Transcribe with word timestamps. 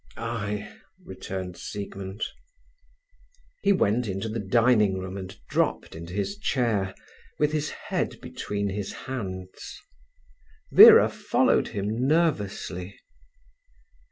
"Ay," 0.17 0.67
returned 1.05 1.55
Siegmund. 1.57 2.23
He 3.61 3.71
went 3.71 4.07
into 4.07 4.29
the 4.29 4.39
dining 4.39 4.97
room 4.97 5.15
and 5.15 5.39
dropped 5.47 5.93
into 5.95 6.15
his 6.15 6.39
chair, 6.39 6.95
with 7.37 7.51
his 7.51 7.69
head 7.69 8.19
between 8.19 8.69
his 8.69 8.91
hands. 9.05 9.79
Vera 10.71 11.07
followed 11.07 11.67
him 11.67 12.07
nervously. 12.07 12.99